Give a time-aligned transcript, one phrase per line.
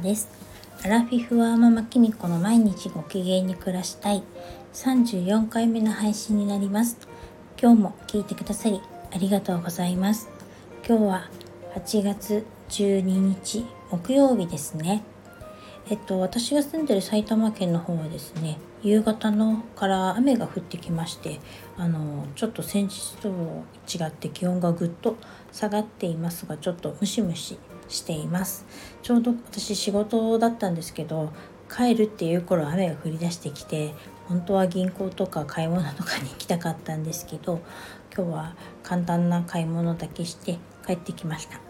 [0.00, 0.28] です。
[0.82, 4.22] アラフィフはママキミコの毎日ご機嫌に暮らしたい。
[4.72, 6.96] 34回目の配信になります。
[7.60, 8.80] 今日も聞いてくださり
[9.12, 10.28] ありがとうございます。
[10.86, 11.30] 今日は
[11.74, 15.02] 8月12日木曜日ですね。
[15.90, 21.40] えっと、私が住んでる埼玉県の方はですね夕方のから雨が降ってきまして
[21.76, 25.16] あのちょっと先日と違って気温がぐっと
[25.50, 27.58] 下がっていますがちょっとムシムシ
[27.90, 28.64] しています。
[29.02, 31.32] ちょうど私仕事だったんですけど
[31.68, 33.94] 帰るっていう頃雨が降り出してきて
[34.28, 37.60] 本当は銀行とか買い物とかに行きたかったんですけど
[38.16, 41.60] 今日は簡単な買い物だけして帰ってきました。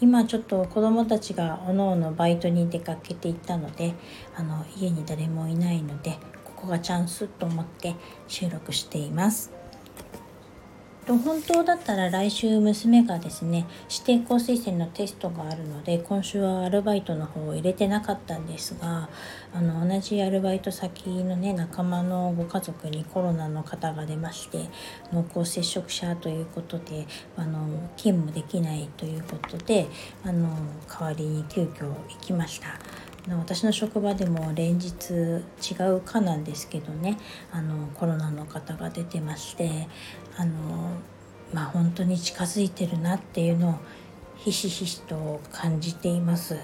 [0.00, 3.94] 今ちょっと子供たちがおのおのバイトに出かけていったので
[4.36, 7.96] あの家に誰もいないのでここがチャンスと思って
[8.28, 9.57] 収録しています。
[11.16, 19.08] 本当だったら来週娘がですね指定校推薦のテストがあるので今週はアルバイトの方を入れてなかったんですが
[19.54, 24.68] あの同じアルバイト先のね仲間のご家族にコロナの方が出まして
[25.10, 27.66] 濃厚接触者ということであの
[27.96, 29.86] 勤務できないということで
[30.24, 30.54] あの
[30.86, 32.78] 代わりに急遽行きました。
[33.36, 37.18] 私の職場でも連日違う科なんですけどね。
[37.52, 39.88] あのコロナの方が出てまして
[40.36, 40.92] あの
[41.52, 43.74] まあ本当に近づいてるなっていうのを
[44.36, 46.56] ひしひしと感じています。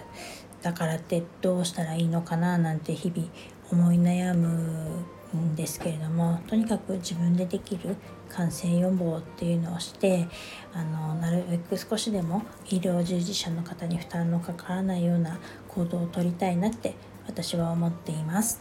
[0.63, 3.29] だからってどうしたらいいのかななんて日々
[3.71, 5.05] 思い悩む
[5.37, 7.97] んですけれどもとにかく自分でできる
[8.29, 10.27] 感染予防っていうのをして
[10.73, 16.95] あのなるべく少しでも医療従事者の方に負担のかからないような行動をとりたいなって
[17.27, 18.61] 私は思っています。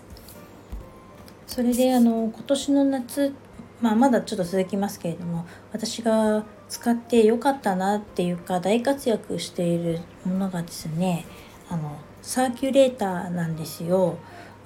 [1.47, 3.33] それであの今年の夏、
[3.79, 11.25] まあ、まだちょっと続きますけれども私が使ってよかったなっていうか大活躍しているものがですね
[11.69, 14.17] あのサーキュレーターなんですよ。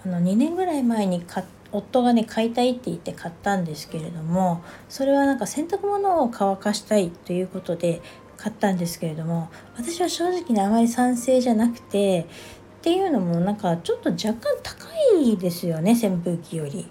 [0.05, 8.01] あの2年ぐらい前に買っ夫がね買いたいって言って買ったんですけれどもそれはなんか洗濯物を乾かしたいということで
[8.37, 12.27] 買ったんですけれども私は正直ねあまり賛成じゃなくて
[12.79, 14.87] っていうのもなんかちょっと若干高
[15.19, 16.87] いですよね扇風機より。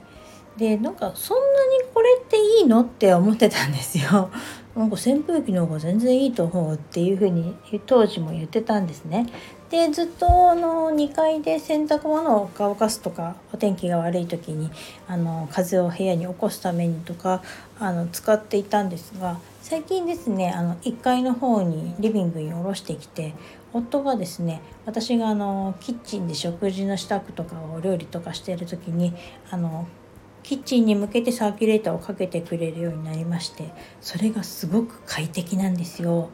[0.56, 4.30] でなんかそんなにこれっていいのって思ってたんですよ。
[4.74, 7.54] なんか扇風機の方が全然いいと思うっていうふうに
[7.86, 9.26] 当時も言ってたんですね。
[9.70, 14.70] でずっとあの2階で洗濯物を乾かすとかお天気が悪い時に
[15.08, 17.42] あの風を部屋に起こすためにとか
[17.80, 23.34] あの使っていたんですが最近ですねあの1階の方にリビングに下ろしてきて
[23.72, 29.12] 夫がですね私があのキッチンで食事の支度とかを料理とかしてる時に
[29.50, 29.88] あの
[30.44, 36.30] キッチンに向けてサーキュレーターをかけてくれるようになりましてそれがすごく快適なんですよ。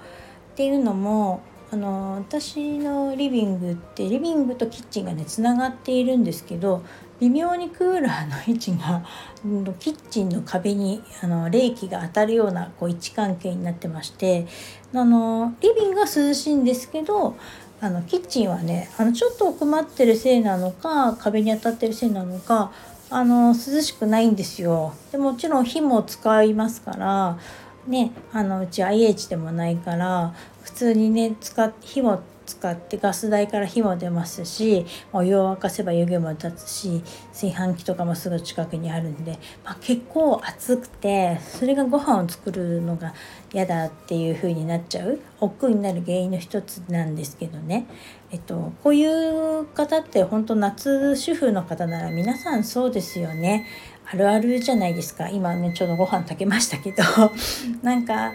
[0.53, 1.41] っていうのも
[1.73, 6.85] あの私のリビングってリビングとキッチンがねつながっているんですけど
[7.19, 9.03] 微妙にクーラーの位置が
[9.81, 14.47] キッチンの壁にあの冷気が当たるようなこう位置関係になってまして
[14.93, 17.37] あのリビングは涼しいんですけど
[17.81, 22.71] あのキッチンはねあのちょっと奥まってるせいなのか壁に当たってるせいなのか
[23.09, 24.95] あの涼しくないんですよ。
[25.11, 27.39] でもちろん火も使いますから
[27.87, 43.15] ねあのうち IH でもないから普通にね使火も使ってガス台から火も出ますしお湯を沸かせば湯気も立つし炊飯器とかもすぐ近くにあるんで、まあ、結構暑くてそれがご飯を作るのが
[43.53, 47.87] 嫌だっていう風になっちゃう億劫になる原因の一つなんですけどね、
[48.31, 53.67] えっと、こういう方って本当夏主婦の方なら皆さんそうですよね。
[54.11, 57.03] あるあるじゃないですか今ねちょうどご飯炊けましたけど
[57.83, 58.33] なんか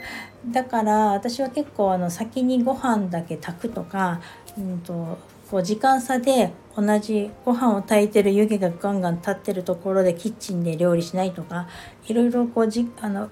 [0.48, 4.22] だから私は結構あの先にご飯だけ炊くとか、
[4.58, 5.18] うんと、
[5.52, 11.68] こう時間差で同じご飯を炊いてる湯気がガンガン立ってるところでキッチンで料理しないとか
[12.08, 13.30] いろいろこうじあの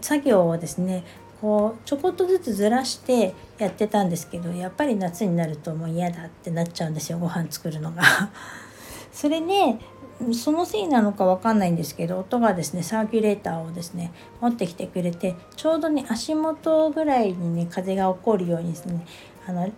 [0.00, 1.04] 作業をですね
[1.40, 8.02] こうちょこっとずつずらしてやってたんですけどやっぱり夏になるともう嫌だってなっちゃうんですよご飯作るのが。
[9.12, 9.80] それね
[10.32, 19.06] そのせいなのか分かんないんですけど音がですねサーキュレーターをですね持ってきてくれてちょうどね足元ぐらいにね風が起こるようにですね
[19.46, 19.70] あの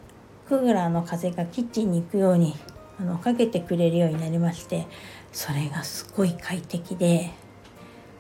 [0.48, 2.54] クーラーの風がキッチンに行くように
[2.98, 4.86] あのかけてくれるようになりまして
[5.32, 7.30] それがすごい快適で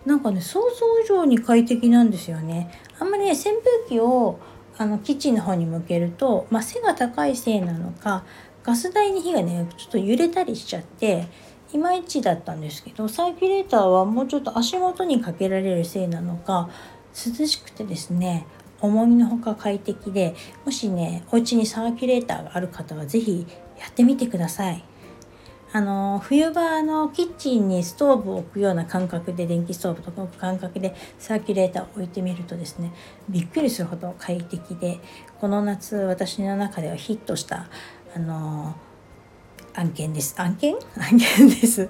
[0.04, 2.70] なんかね想像以上に快適なんですよね。
[2.98, 4.38] あんまりね扇風機を
[4.78, 8.24] あのキッチンの方に向けると、まあ、背が高いせいなのか
[8.62, 11.26] ガス台に火がねちょっと揺れたりしちゃって
[11.72, 16.68] いまいちだったんですけどサーキュレーターはもうちょっと足元にかけられるせいなのか
[17.14, 18.46] 涼しくてですね
[18.80, 20.34] 思いのほか快適で
[20.64, 23.46] もしねお家にサーキュレーターがある方は是非
[23.78, 24.84] やってみてください。
[25.72, 32.92] あの冬場のキッチンにストーブを置くような感覚で電気ストーブとか置く感覚でサーキュレーターを置いてみるとですね
[33.28, 34.98] びっくりするほど快適で
[35.40, 37.68] この夏私の中ではヒットした
[38.14, 38.74] あの
[39.74, 40.34] 案件です。
[40.40, 40.74] 案件？
[40.96, 41.88] 案件です。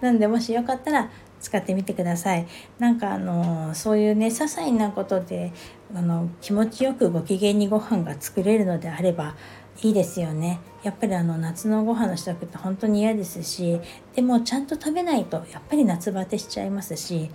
[0.00, 1.10] なんでもしよかったら
[1.40, 2.46] 使ってみてください。
[2.78, 5.52] なんかあのそういうね些細なことで
[5.94, 9.34] あの気持ちよくご機嫌にご飯が作れるのであれば
[9.82, 10.60] いいですよね。
[10.82, 13.80] やっぱりあの夏のご飯の支度って本当に嫌ですし
[14.14, 17.30] でもちゃんと食べないとやっぱり夏バテしちゃいますし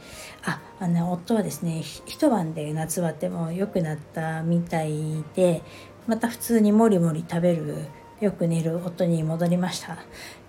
[0.45, 5.63] ああの夫はですね一晩で夏バテも良くなったみたいで
[6.05, 7.87] また普通にもりもり食べる
[8.19, 9.97] よく寝る夫に戻りました。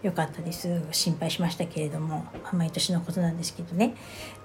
[0.02, 0.82] よかったです。
[0.90, 3.94] 心配しましたけれども毎年のことなんですけどね。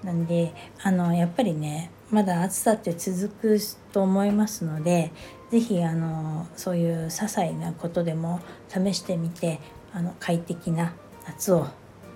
[0.04, 3.58] なんであのやっぱりねまだ暑さって続く
[3.92, 5.10] と思いますので
[5.50, 9.58] 是非あのそういう些細なことでも試してみて
[9.92, 10.94] あの快適な
[11.26, 11.66] 夏を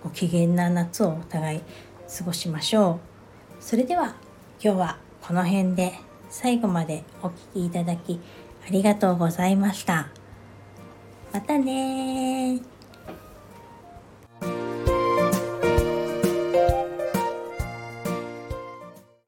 [0.05, 1.61] ご機嫌な夏をお互い
[2.19, 3.01] 過ごしましょ
[3.61, 3.63] う。
[3.63, 4.15] それでは
[4.63, 5.93] 今日はこの辺で
[6.29, 8.21] 最後までお聴きいただき
[8.65, 10.20] ありがとうございました。
[11.33, 12.61] またね